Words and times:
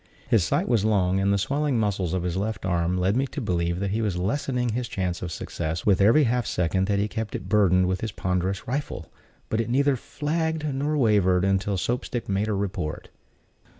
His 0.27 0.43
sight 0.43 0.67
was 0.67 0.83
long, 0.83 1.19
and 1.19 1.31
the 1.31 1.37
swelling 1.37 1.77
muscles 1.77 2.15
of 2.15 2.23
his 2.23 2.35
left 2.35 2.65
arm 2.65 2.97
led 2.97 3.15
me 3.15 3.27
to 3.27 3.39
believe 3.39 3.79
that 3.79 3.91
he 3.91 4.01
was 4.01 4.17
lessening 4.17 4.69
his 4.69 4.87
chance 4.87 5.21
of 5.21 5.31
success 5.31 5.85
with 5.85 6.01
every 6.01 6.23
half 6.23 6.47
second 6.47 6.87
that 6.87 6.97
he 6.97 7.07
kept 7.07 7.35
it 7.35 7.47
burdened 7.47 7.85
with 7.87 8.01
his 8.01 8.11
ponderous 8.11 8.67
rifle; 8.67 9.11
but 9.47 9.61
it 9.61 9.69
neither 9.69 9.95
flagged 9.95 10.65
nor 10.65 10.97
wavered 10.97 11.45
until 11.45 11.77
Soap 11.77 12.03
stick 12.03 12.27
made 12.27 12.47
her 12.47 12.57
report. 12.57 13.09